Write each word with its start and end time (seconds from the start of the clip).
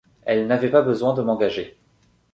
il 0.27 0.47
n'avait 0.47 0.71
pas 0.71 0.81
besoin 0.81 1.13
de 1.13 1.21
m'engager». 1.21 1.77